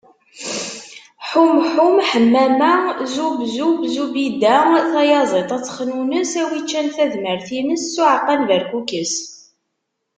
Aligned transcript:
Ḥum 1.27 1.53
ḥum, 1.71 1.95
Ḥemmama. 2.09 2.73
Zub 3.13 3.39
zub, 3.55 3.79
Zubid. 3.95 4.41
Tayaziḍt 4.93 5.51
ad 5.57 5.63
texnunes, 5.65 6.31
a 6.41 6.43
wi 6.49 6.59
ččan 6.63 6.87
tadmert-ines, 6.95 7.83
s 7.93 7.95
uɛeqqa 8.03 8.35
n 8.39 8.41
berkukes. 8.49 9.13